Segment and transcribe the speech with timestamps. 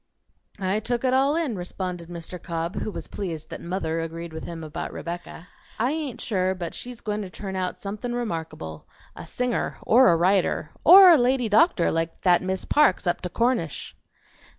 [0.59, 2.41] "I took it all in," responded Mr.
[2.41, 5.47] Cobb, who was pleased that "mother" agreed with him about Rebecca.
[5.77, 10.17] "I ain't sure but she's goin' to turn out somethin' remarkable, a singer, or a
[10.17, 13.95] writer, or a lady doctor like that Miss Parks up to Cornish."